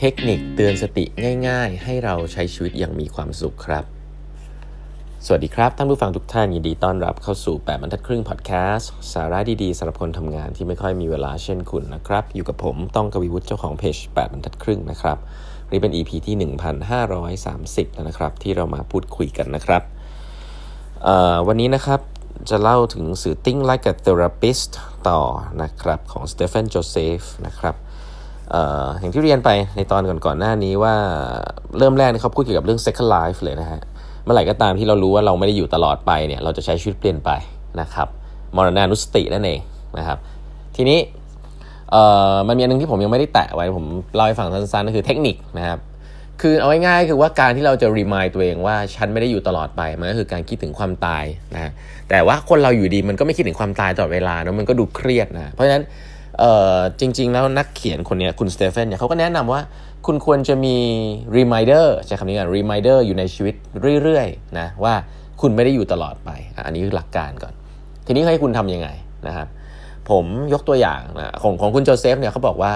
[0.00, 1.04] เทคนิคเตือนสติ
[1.48, 3.84] ง่ายๆ ให้เราใช้ชีวิตอย่างมีความสุขครับ
[5.26, 15.18] สวัสดีครับ ท่านผู้ฟังทุกท่านยินดีต้อนรับเข้าสู่ 8บรรทัดครึ่งพอดแคสต์สาระดีๆสำหรับคนทำงานที่ไม่ค่อยมีเวลาเช่นคุณนะครับ อยู่กับผมต้องกวีวุฒิเจ้าของเพจ8บรรทัดครึ่งนะครับ
[15.70, 16.36] นี่เป็น EP ที่
[17.34, 19.82] 1530 แล้วนะครับ ที่เรามาพูดคุยกันนะครับ
[21.46, 22.00] วันนี้นะครับ
[22.50, 24.72] จะเล่าถึงสื่อ Think Like a Therapist
[25.08, 25.20] ต่อ
[25.62, 27.76] นะครับของ Stephen Joseph นะครับ
[29.00, 30.94] อย่างที่เรียนไปในตอนก่อนๆหน้านี้ว่า
[31.78, 33.80] เริ่มแรกเขาพูดเกี่ยวกับเรื่อง second life เลยนะฮะ
[34.24, 37.30] เมื่อไหร่ก็ตามที่เรารู้ว่าเราไม่ได้อยู่ตลอดไปเนี่ยเราจะใช้ชีวิตเปลี่ยนไป
[37.80, 38.08] นะครับ
[38.56, 39.60] มรณานุสตินั่นเอง
[39.98, 40.18] นะครับ
[40.76, 40.98] ทีนี้
[42.48, 45.78] มันมีอันนึงที่ผมยังไม่ได้แตะไว้ผมเล่าให้ฟังสั้นๆก็คือเทคนิคนะครับ
[46.40, 51.24] คือเอาง่ายๆคือว่าการที่เราจะรีมายตัวเองว่าฉันไม่ได้อยู่ตลอดไปมันก็คือการคิดถึงความตาย
[51.54, 51.72] นะ
[52.10, 55.82] แต่ว่าคนเราอยู่ดีมันก็ไม่คิดถึงความตายตลอดเวลานะมันก็ดูเครียดนะเพราะฉะนั้น
[56.38, 59.60] เอ่อจริง ๆ แล้วนักเขียนคนนี้คุณสเตเฟนเนี่ยเขาก็แนะนำว่า
[60.06, 60.76] คุณควรจะมี
[61.36, 63.54] reminder ใช้คำนี้กัน reminder อยู่ในชีวิต
[64.02, 64.94] เรื่อยๆนะว่า
[65.40, 66.30] คุณไม่ได้อยู่ตลอดไป
[66.66, 67.54] อันนี้คือหลักการก่อน
[68.06, 68.88] ทีนี้ให้คุณทำยังไง
[69.26, 69.48] นะครับ
[70.10, 72.74] ผมยกตัวอย่างนะของของคุณโจเซฟเนี่ยเขาบอกว่า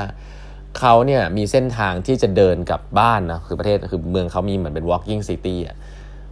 [0.78, 5.76] เขาเนี่ยมีเส้นทางที่จะเดินกลับบ้านนะคือประเทศคือเมืองเขามีเหมือนเป็น walking city อะ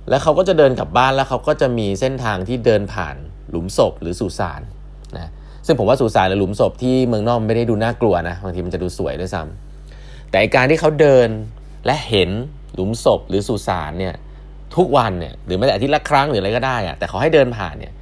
[0.09, 3.17] แล้วเขาก็จะเดินกลับบ้านแล้วเขาก็จะมีเส้นทางที่เดินผ่าน
[3.51, 4.61] หลุมศพหรือสุสาน
[5.17, 5.31] นะ
[5.69, 11.29] ซึ่งผมว่าสุสานหรือหลุมศพที่เมืองนอกไม่ได้ดูน่ากลัวนะบางทีมันจะดูสวยด้วยซ้ำแต่การที่เขาเดิน
[11.87, 12.31] และเห็น
[12.75, 14.15] หลุมศพหรือสุสานเนี่ย
[14.77, 17.93] ทุกวันเนี่ยหรือแม้แต่อาทิตย์ละครั้งหรืออะไรก็ได้อะแต่เขาให้เดินผ่านเนี่ย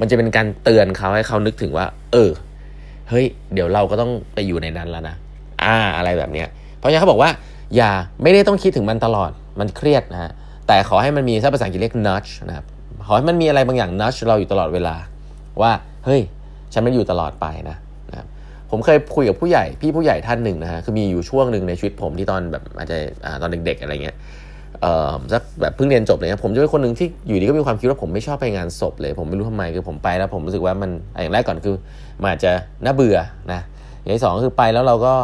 [0.00, 2.30] มันจะเป็นการเตือนเขาให้เขานึกถึงว่า เออ
[3.10, 5.14] เฮ้ย เดี๋ยวเราก็ต้องไปอยู่ในนั้นแล้วนะ
[5.64, 7.30] อ่าอะไรแบบเนี้ย เพราะฉะนั้นเขาบอกว่า
[7.76, 7.90] อย่า
[8.22, 10.32] ไม่ได้ต้องคิดถึงมันตลอดมันเครียดนะฮะ
[10.66, 12.66] แต่ขอให้มันมีภาษาอังกฤษเรียก nudge นะครับ
[13.06, 14.96] ขอให้มันมีอะไรบางอย่าง nudge เราอยู่ตลอดเวลา
[15.62, 15.72] ว่า
[16.04, 16.20] เฮ้ย
[16.76, 17.76] ฉันไม่อยู่ตลอดไปนะ
[18.10, 18.26] นะ
[18.70, 22.96] ผมเคยคุยกับผู้ใหญ่พี่ผู้ใหญ่ท่านหนึ่งนะฮะคือมีอยู่ช่วงหนึ่งในชีวิตผมที่ตอนแบบอาจจะ
[23.42, 24.16] ตอนเด็ก ๆ อะไรเงี้ย
[24.82, 30.90] เอ่อสักแบบเพิ่งเรียนจบเลยนะผมจะเป็นคนหนึ่งที่อยู่ดีก็มีความคิดว่าผมไม่ชอบไปงานศพเลย ผมไม่รู้ทำไมคือผมไปแล้วผมรู้สึกว่ามัน
[31.22, 31.76] อย่างแรกก่อนคือ
[32.20, 32.50] มันอาจจะ
[32.84, 33.18] น่าเบื่อ
[33.52, 33.60] นะ
[34.00, 35.14] อย่างที่สองคือไปแล้วเราก็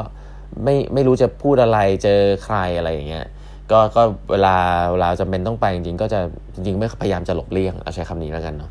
[0.64, 3.26] ไม่ไม่รู้จะพูดอะไรเจอใครอะไรอย่างเงี้ย
[3.72, 4.56] ก็ก็เวลา
[4.92, 6.20] เวลาจำเป็นต้องไปจริงๆก็จะ
[6.54, 8.70] จริงๆไม่พยายามจะหลบเลี่ยงเอาใช้คำนี้แล้วกันเนาะ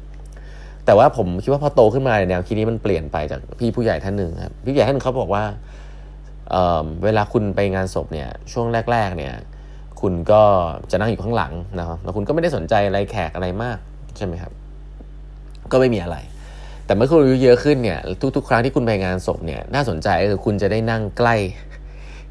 [0.91, 5.43] แต่ว่าผมคิดว่าพอโตขึ้นมาแนวคิดนี้มันเปลี่ยนไปจากพี่ผู้ใหญ่ท่านหนึ่งครับพี่ผู้ใหญ่ท่านเขาบอกว่า
[6.49, 9.33] เเวลาคุณไปงานศพเนี่ยช่วงแรก ๆ เนี่ย
[10.01, 10.41] คุณก็
[10.91, 13.77] จะนั่งอยู่ข้างหลังนะครับแล้วคุณก็ไม่ได้สนใจอะไรแขกอะไรมาก
[14.17, 14.51] ใช่ไหมครับ
[15.71, 16.17] ก็ไม่มีอะไร
[16.85, 17.99] แต่เมื่อคุณอายุเยอะขึ้นเนี่ย
[18.35, 21.35] ทุก ๆ ครั้งที่คุณไปงานศพเนี่ยน่าสนใจคือคุณจะได้นั่งใกล้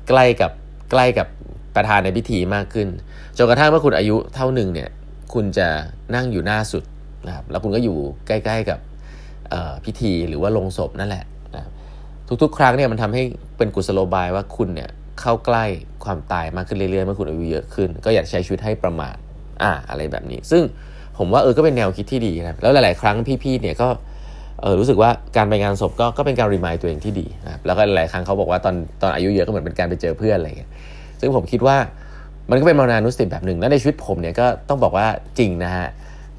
[0.09, 0.53] ใกล้กับ
[0.91, 1.27] ใกล้กับ
[1.77, 2.89] ประธานในพิธีมากขึ้น
[3.39, 4.91] จนกระทั่งเมื่อคุณอายุเท่าหนึ่งเนี่ย
[5.35, 5.69] คุณจะ
[6.15, 6.85] นั่งอยู่หน้าสุด
[7.27, 8.79] นะครับแล้วคุณก็อยู่ใกล้ๆกับ
[9.85, 11.71] พิธีหรือว่าลงศพนั่นแหละนะ
[12.43, 13.23] ทุกๆ ครั้งเนี่ยมันทำให้
[13.57, 15.65] เป็นกุศโลบายว่าคุณเนี่ยเข้าใกล้
[16.05, 19.17] ความตายมากขึ้นเรื่อยๆเมื่อคุณอายุเยอะขึ้น ก็อยากใช้ชีวิตให้ประมาท
[19.63, 20.63] อ่าอะไรแบบนี้ ซึ่ง
[21.19, 23.89] ผมว่าเออก็เป็นแนวคิดที่ดีนะแล้วหลาย ๆ ครั้งพี่ๆเนี่ยก็
[24.63, 30.71] เออรู้สึกว่าการไปงานศพก็ก็เป็นการรีมายตัวเองที่ดีนะครับแล้วก็หลายครั้งเขาบอกว่าตอนตอนอายุเยอะก็เหมือนเป็นการไปเจอเพื่อนอะไรอย่างเงี้ย
[31.21, 31.77] ซึ่งผมคิดว่า
[32.51, 35.07] มันก็เป็นมรณานุสติแบบหนึ่งและในชีวิตผมเนี่ยก็ต้องบอกว่า
[35.39, 35.89] จริงนะฮะ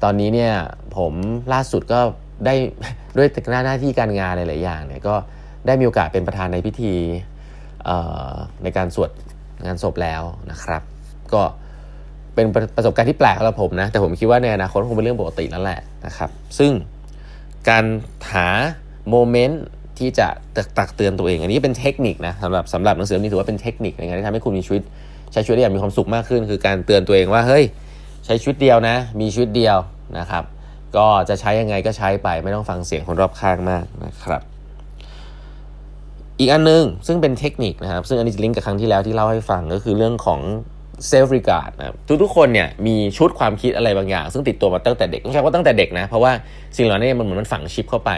[0.02, 0.52] ตอนนี้เนี่ย
[0.96, 1.12] ผม
[1.52, 2.00] ล่าสุดก็
[2.46, 2.54] ได้
[3.16, 5.14] ด้วยหน้าหน้าที่การงานหลาย ๆ อย่างเนี่ยก็
[5.66, 6.94] ได้มีโอกาสเป็นประธานในพิธี
[8.62, 9.10] ในการสวด
[9.66, 10.82] งานศพแล้วนะครับ
[11.32, 11.42] ก็
[12.34, 12.46] เป็น
[12.76, 16.72] ประสบการณ์ที่แปลกสำหรับผมนะ แต่ผมคิดว่าในอนาคตคงเป็นเรื่องปกติแล้วแหละนะครับ ซึ่ง
[17.68, 17.84] การ
[18.32, 18.46] หา
[19.10, 19.62] โมเมนต์
[19.98, 20.28] ที่จะ
[20.78, 24.82] ตักเตือนตัวเอง อันนี้เป็นเทคนิคนะสำหรับสำหรับหนังสือนี้ถือว่าเป็นเทคนิคในการที่ทำให้คุณมีชีวิต
[25.32, 27.64] ใช้ชีวิตได้อย่างมีความสุขมากขึ้น คือการเตือนตัวเองว่าเฮ้ย
[28.24, 29.78] ใช้ชีวิตเดียวนะ มีชีวิตเดียว
[30.18, 30.44] นะครับ
[30.96, 34.42] ก็จะใช้ยังไงก็ใช้ไปไม่ต้องฟังเสียงคนรอบข้างมากนะครับ
[36.38, 40.40] อีกอันนึง ซึ่งเป็นเทคนิคนะครับ ซึ่งอันนี้ลิงก์กับครั้งที่แล้วที่เล่าให้ฟังก็คือเรื่องของ
[41.08, 46.32] self regard นะครับทุกๆคนเนี่ยมีชุดความคิดอะไรบางอย่าง ซึ่งติดตัวมาตั้งแต่เด็กต้องใช้ว่าตั้งแต่เด็กนะ เพราะว่า
[46.76, 48.10] สิ่งเหล่านี้มันเหมือนมันฝังชิปเข้าไป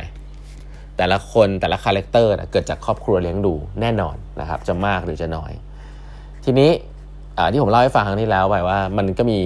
[0.97, 5.53] แต่ละคนแต่ละ character เกิดจากครอบครัวเลี้ยงดูแน่นอนนะครับ จะมากหรือจะน้อย
[6.45, 6.71] ทีนี้
[7.53, 9.41] ที่ผมเล่าให้ฟังครั้งที่แล้วไปว่า มันก็มี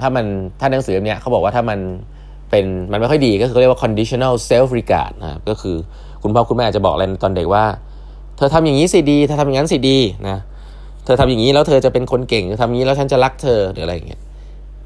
[0.00, 0.26] ถ้ามัน
[0.60, 1.78] ถ้าหนังสือเนี้ยเขาบอกว่าถ้ามัน
[2.50, 5.76] เป็นมันไม่ค่อยดีก็คือเรียกว่า conditional self regard นะครับก็คือ
[6.22, 7.64] คุณพ่อคุณแม่อาจจะบอกอะไรตอนเด็กว่า
[8.36, 9.98] เธอทำอย่างนี้สิดีเธอทำอย่างนั้นสิดี
[10.28, 10.38] นะ
[11.04, 14.20] เธอทำอย่างนี้แล้วเธอจะเป็นคนเก่งเธอทำอย่างนี้แล้วฉันจะรักเธอหรืออะไรอย่างเงี้ย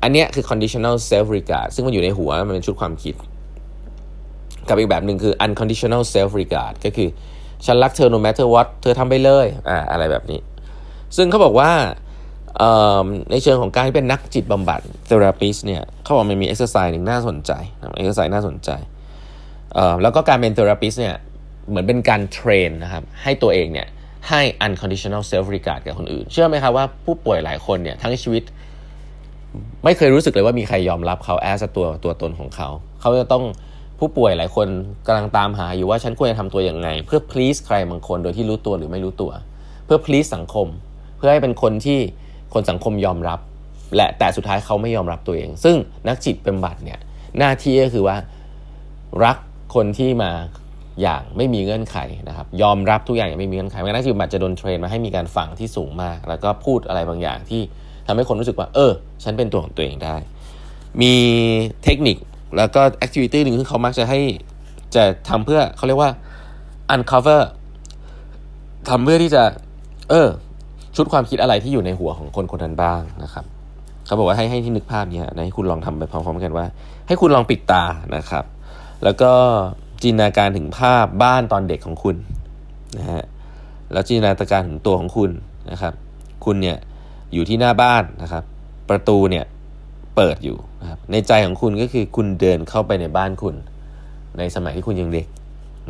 [0.03, 3.15] อันเนี้ยคือ conditional self regard ซึ่งมันอยู่ในหัวมันเป็นชุดความคิด
[4.69, 7.09] กับอีกแบบหนึ่งคือ unconditional self regard ก็คือ
[7.67, 10.41] ฉันรักเธอ no matter what เธอทำไปเลยอ่าอะไรแบบนี้
[11.17, 11.71] ซึ่งเขาบอกว่า
[13.31, 17.53] ในเชิงของการที่เป็นนักจิตบำบัดเทอราปิสเนี่ยเขาบอกมันมีเอ็กซ์ไซส์หนึ่งน่าสนใจ
[17.97, 18.71] เอ็กซ์ไซส์น่าสนใจ
[20.03, 21.17] แล้วก็การเป็น therapist เนี่ย
[21.69, 23.89] เหมือนเป็นการ train นะครับให้ตัวเองเนี่ย
[24.29, 28.43] ให้ unconditional self regard กับคนอื่น เชื่อไหมครับว่าผู้ป่วยหลายคนเนี่ยทั้งชีวิต
[29.85, 32.69] ไม่เคยรู้สึกเลยว่ามีใครยอมรับเขา as ตัวตัวตนของเขา
[33.01, 33.45] เขาจะต้อง
[33.99, 34.69] ผู้ป่วยหลายคน
[35.07, 39.33] กำลังตามหาอยู่ว่าฉันควรจะทำตัวยังไง เพื่อ please ใครบางคนโดยที่รู้ตัวหรือไม่รู้ตัว
[39.85, 40.67] เพื่อ please สังคม
[41.17, 41.99] เพื่อให้เป็นคนที่
[42.55, 43.39] คนสังคมยอมรับ
[43.97, 45.77] และแต่สุดท้ายเขาไม่ยอมรับตัวเอง ซึ่ง
[46.09, 46.99] นักจิตเป็นบัตรเนี่ย
[47.39, 48.17] หน้าที่ก็คือว่า
[49.25, 49.37] รัก
[49.75, 50.31] คนที่มา
[51.03, 51.97] อย่างไม่มีเงื่อนไข
[52.29, 57.63] นะครับ ยอมรับทุกอย่างอย่างไม่มีเงื่อนไขนักจิตบำบัดจะโดนเทรนมาให้มีการฟังที่สูงมาก แล้วก็พูดอะไรบางอย่างที่
[58.07, 58.93] ทำให้คนรู้สึกว่า เออ
[59.25, 60.17] ฉันเป็นตัวของตัวเองได้
[61.03, 61.15] มี
[61.85, 62.17] เทคนิค
[62.57, 64.21] แล้วก็แอคทิวิตี้หนึ่งที่เขามักจะให้
[64.95, 66.11] จะทำเพื่อเขาเรียกว่า
[66.95, 67.41] uncover
[68.89, 69.43] ทำเพื่อที่จะ
[70.11, 70.29] เออ
[70.97, 73.45] ชุดความคิดอะไรที่อยู่ในหัวของคนคนนั้นบ้างนะครับ
[74.07, 76.67] เขาบอกว่าให้ให้ที่นึกภาพนี้นะให้คุณลองทำไปพร้อมๆกันว่า
[77.07, 77.85] ให้คุณลองปิดตา
[78.17, 78.45] นะครับ
[79.05, 79.33] แล้วก็
[80.03, 82.17] จินตนาการถึงภาพบ้านตอนเด็กของคุณ
[82.99, 83.23] นะฮะ
[83.93, 85.31] แล้วจินตนาการถึงตัวของคุณ
[85.71, 85.95] นะครับ
[86.45, 86.77] คุณเนี่ย
[87.33, 88.45] อยู่ที่หน้าบ้านนะครับ
[88.89, 89.45] ประตูเนี่ย
[90.17, 93.55] เปิดอยู่นะครับในใจของคุณก็คือคุณเดินเข้าไปในบ้านคุณ
[94.39, 95.27] ในสมัยที่คุณยังเด็ก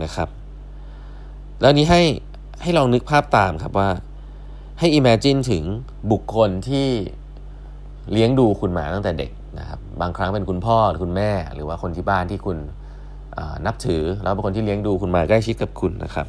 [0.03, 0.29] นะครับ
[1.61, 2.03] แล้วนี้ให้
[2.63, 3.89] ให้ลองนึกภาพตามครับว่า
[4.79, 5.65] ให้ imagine ถึง
[6.13, 6.89] บุคคลที่
[8.13, 12.59] เลี้ยงดูคุณมาตั้งแต่เด็กนะครับบางครั้งเป็นคุณพ่อคุณแม่ หรือว่าคนที่บ้านที่คุณ
[13.67, 16.27] นับถือ แล้วเป็นคนที่เลี้ยงดูคุณมาใกล้ชิดกับคุณนะครับ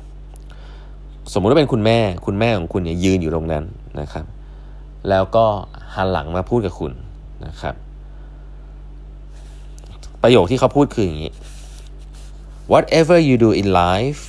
[1.33, 3.63] สมมุติว่าเป็นคุณแม่ คุณแม่ของคุณเนี่ยยืนอยู่ตรงนั้น
[3.99, 4.25] นะครับ
[5.09, 5.45] แล้วก็
[5.95, 6.91] หันหลังมาพูดกับคุณ
[7.45, 7.75] นะครับ
[10.21, 11.31] ประโยคที่เขาพูดคืออย่างนี้
[12.71, 14.21] whatever you do in life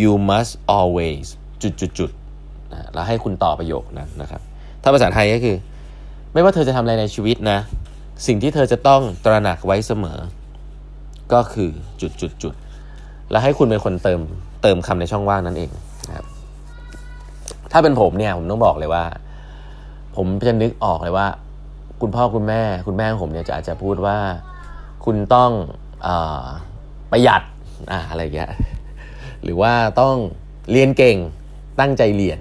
[0.00, 1.24] you must always
[1.62, 2.10] จุดจุดจุด
[2.72, 4.40] นะแล้วให้คุณต่อประโยคนั้นนะครับ
[4.82, 5.56] ถ้าภาษาไทยก็คือ
[6.32, 7.58] ไม่ว่าเธอจะทำอะไรในชีวิตนะ
[8.26, 10.18] สิ่งที่เธอจะต้องตระหนักไว้เสมอ
[11.32, 11.70] ก็คือ
[12.00, 12.54] จุดจุดจุด
[13.30, 14.20] แล้วให้คุณเป็นคนเติม
[14.62, 15.70] เติมคำในช่องว่างนั่นเอง
[16.08, 16.26] นะครับ
[17.72, 19.04] ถ้าเป็นผมเนี่ยผมต้องบอกเลยว่า
[20.16, 21.28] ผมจะนึกออกเลยว่า
[22.00, 24.18] คุณพ่อคุณแม่ คุณแม่ของผมเนี่ยจะอาจจะพูดว่า
[25.04, 25.50] คุณต้อง
[26.06, 26.08] อ
[27.10, 27.42] ประหยัด
[27.92, 28.50] อะอะไรอย่างเงี้ย
[29.42, 30.14] หรือว่าต้อง
[30.72, 31.16] เรียนเก่ง
[31.80, 32.38] ตั้งใจเรียน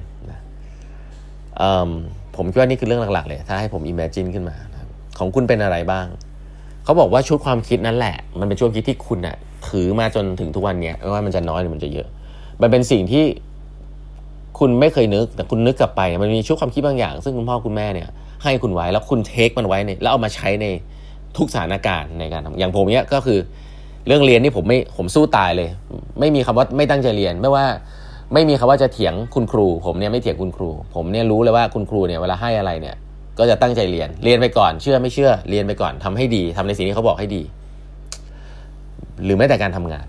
[2.36, 4.56] ผมคิดว่านี่คือเรื่องหลักๆ เลย ถ้าให้ผม imagine ขึ้นมา
[5.20, 6.06] ของคุณเป็นอะไรบ้าง
[6.84, 9.36] เขาบอกว่าชุดความคิดนั้นแหละ มันเป็นชุดคิดที่คุณอะ
[9.68, 12.08] ถือมาจนถึงทุกวันนี้ไม่ว่ามันจะน้อยหรือมันจะเยอะ
[12.62, 13.26] มันเป็นสิ่งที่
[14.60, 18.10] คุณไม่เคยนึก แต่คุณนึกกลับไป มันมีชุดความคิดบางอย่าง ซึ่งคุณพ่อคุณแม่เนี่ย
[18.44, 20.66] ให้คุณไว้แล้วคุณเทคมันไว้เนี่ยแล้วเอามาใช้ใน
[21.38, 23.40] ทุกสถานการณ์ในการทำอย่างผมเนี้ยก็คือ
[24.08, 25.68] เรื่องเรียนนี่ผมไม่ผมสู้ตายเลย
[26.20, 27.66] ไม่มีคำว่าไม่ตั้งใจเรียน ไม่ว่า
[28.34, 32.96] ไม่มีคำว่าจะเถียงคุณครู ผมเนี่ยไม่เถียงคุณครู ผมเนี่ยรู้เลยว่าคุณครูเนี่ยเวลาให้อะไรเนี่ย
[33.40, 37.42] ก็จะตั้งใจเรียน เรียนไปก่อน เชื่อไม่เชื่อ เรียนไปก่อนทำให้ดีทำในสิ่งที่เขาบอกให้ดี
[39.24, 40.06] หรือแม้แต่การทำงาน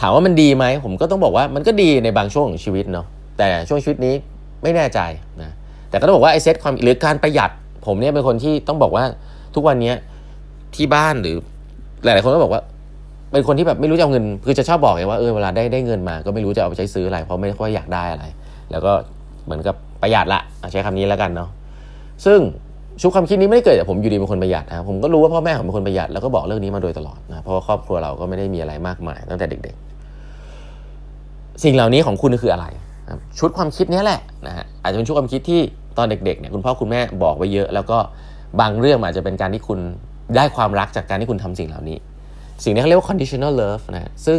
[0.00, 3.06] ถามว่ามันดีไหม ผมก็ต้องบอกว่ามันก็ดีในบางช่วงของชีวิตเนาะ
[3.38, 4.14] แต่ช่วงชีวิตนี้
[4.62, 5.00] ไม่แน่ใจ
[5.42, 5.50] นะ
[5.90, 7.50] แต่ก็ต้องบอกว่าไอ้เซตความหรือการประหยัด
[7.86, 9.04] ผมเนี่ยเป็นคนที่ต้องบอกว่า
[9.54, 9.92] ทุกวันนี้
[10.74, 11.36] ที่บ้านหรือ
[12.04, 12.62] หลายๆคนก็บอกว่า
[13.32, 18.24] เป็นคนที่แบบไม่รู้จะเอาเงิน คือจะชอบบอกไงว่าเออเวลาได้ได้เงินมา ก็ไม่รู้จะเอาไปใช้ซื้ออะไร เพราะไม่ค่อยอยากได้อะไร
[18.70, 18.92] แล้วก็
[19.44, 20.40] เหมือนกับประหยัดละ
[20.72, 21.48] ใช้คำนี้แล้วกันเนาะ
[22.24, 22.38] ซึ่ง
[23.00, 29.74] ชุดความคิดนี้ไม่ได้เกิดจากผมอยู่ดีเป็นคนประหยัดนะผมก็รู้ว่าพ่อแม่ผมเป็นคนประหยัดแล้วก็บอกเรื่องนี้มาโดยตลอดนะเพราะว่าครอบครัวเราก็ไม่ได้มีอะไรมากมายตั้งแต่เด็ก
[30.68, 32.66] ๆ สิ่งเหล่านี้ของคุณคืออะไร
[33.38, 35.60] ชุดความคิดนี้แหละนะฮะอาจจะเป็นชุดความคิดที่
[35.98, 37.98] ตอนเด็กๆเนี่ยคุณพ่อคุณแม่บอกไว้เยอะ แล้วก็
[38.60, 39.78] บางเรื่องอาจจะเป็นการที่คุณ
[40.36, 41.96] ได้ความรักจากการที่คุณทำสิ่งเหล่านี้
[42.64, 44.38] สิ่งนี้เขาเรียกว่า conditional love นะซึ่ง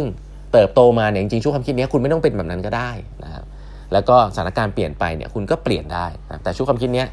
[0.52, 2.90] เติบโตมาเนี่ยจริงๆช่วงความคิดนี้คุณไม่ต้องเป็นแบบนั้นก็ได้
[3.24, 3.44] นะครับ
[3.92, 7.04] แล้วก็สถานการณ์เปลี่ยนไปเนี่ยคุณก็เปลี่ยนได้นะแต่ช่วงความคิดนี้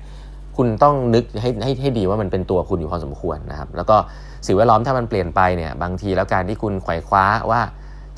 [0.57, 3.97] คุณต้องนึกให้ให้ให้ดีว่ามันเป็นตัวคุณอยู่พอสมควรนะครับแล้วก็
[4.45, 7.61] สิ่งแวดล้อมถ้ามันเปลี่ยนไปเนี่ยบางทีแล้วการที่คุณไขว่คว้าว่า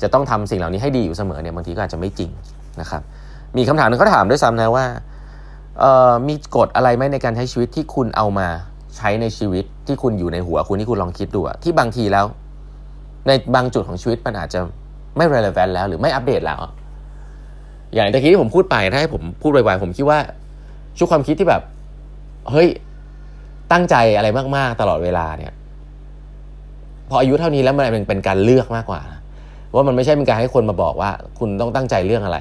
[0.02, 2.30] จะต้องทำสิ่งเหล่านี้ให้ดีอยู่เสมอเนี่ยบางทีก็อาจจะไม่จริง
[2.80, 3.02] นะครับ
[3.56, 4.84] มีคำถามนึงเขาถามด้วยซ้ำนะว่า
[6.28, 8.48] มีกฎอะไรไหมในการใช้ชีวิตที่คุณเอามา
[8.96, 12.24] ใช้ในชีวิตที่คุณอยู่ในหัวคุณที่คุณลองคิดดูที่บางทีแล้ว
[13.26, 14.60] ในบางจุดของชีวิตมันอาจจะ
[15.16, 16.60] ไม่ relevant แล้วหรือไม่อัปเดตแล้ว
[17.94, 20.18] อย่างตะกี้ที่ผมพูดไปถ้าให้ผมพูดไวๆผมคิดว่า
[20.98, 21.62] ชุดความคิดที่แบบ
[22.50, 22.68] เฮ้ย
[23.72, 25.52] ตั้งใจอะไรมากๆ ตลอดเวลาเนี่ย
[27.08, 29.00] พออายุเท่านี้แล้วมันเป็นการเลือกมากกว่า
[29.74, 32.38] ว่ามันไม่ใช่เป็นการให้คนมาบอกว่า คุณต้องตั้งใจเรื่องอะไร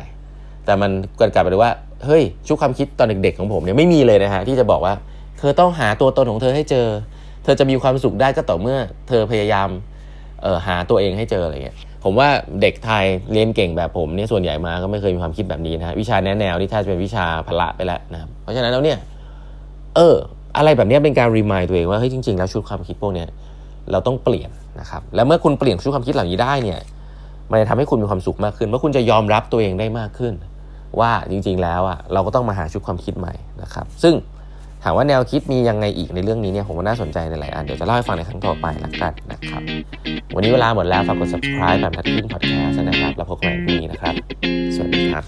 [0.66, 1.72] แต่มันกลับไปเลยว่า
[2.06, 4.94] เฮ้ยชุดความคิดตอนเด็ก ๆ ของผมเนี่ยไม่มีเลยนะฮะที่จะบอกว่า
[5.38, 6.88] เธอต้องหาตัวตนของเธอให้เจอ
[7.44, 9.70] เธอจะมีความสุขได้ก็ต่อเมื่อ เธอพยายาม
[10.68, 12.30] หาตัวเองให้เจออะไรเงี้ยผมว่า
[12.62, 18.98] เด็กไทยเรียนเก่งแบบผมเนี่ยส่วนใหญ่มาก็ไม่เคยมีความคิดแบบนี้นะวิชาแนแนวนี่ถ้าจะเป็นวิชาพละไปแล้วนะเพราะฉะนั้นแล้วเนี่ย
[19.96, 20.16] เออ
[20.58, 23.28] อะไรแบบนี้เป็นการรีมายตัวเองว่าเฮ้ยจริง ๆ แล้วชุดความคิดพวกเนี้ย
[23.92, 26.80] เราต้องเปลี่ยนนะครับแล้วเมื่อคุณเปลี่ยนชุดความคิดเหล่านี้ได้เนี่ย
[27.52, 30.34] มันจะทำให้คุณมีความสุขมากขึ้นเมื่อคุณจะยอมรับตัวเองได้มากขึ้น
[31.00, 34.14] ว่าจริง ๆ แล้วอะเราก็ต้องมาหาชุดความคิดใหม่นะครับ ซึ่ง
[34.84, 39.62] ถามว่าแนวคิดมียังไงอีกในเรื่องนี้เนี่ยผมว่าน่าสนใจในหลายอัน เดี๋ยวจะเล่าให้ฟังในครั้งต่อไปละกันนะครับ
[40.36, 44.14] วันนี้เวลาหมดแล้วฝากกด subscribe แบบทัดขึ้น podcast นะครับ แล้วพบกันใหม่พรุ่งนี้นะครับ
[44.76, 45.24] สวัสดีครับ